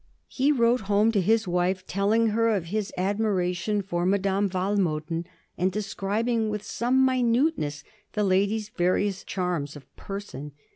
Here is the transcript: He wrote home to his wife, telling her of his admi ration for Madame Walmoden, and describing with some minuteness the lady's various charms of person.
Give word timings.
He 0.29 0.51
wrote 0.51 0.81
home 0.89 1.11
to 1.11 1.21
his 1.21 1.47
wife, 1.47 1.85
telling 1.85 2.29
her 2.29 2.49
of 2.49 2.65
his 2.73 2.91
admi 2.97 3.35
ration 3.37 3.83
for 3.83 4.03
Madame 4.03 4.49
Walmoden, 4.49 5.25
and 5.59 5.71
describing 5.71 6.49
with 6.49 6.63
some 6.63 7.05
minuteness 7.05 7.83
the 8.13 8.23
lady's 8.23 8.69
various 8.69 9.23
charms 9.23 9.75
of 9.75 9.95
person. 9.95 10.53